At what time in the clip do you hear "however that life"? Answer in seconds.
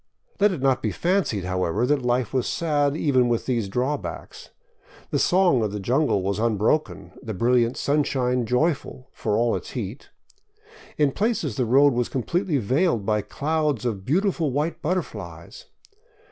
1.45-2.33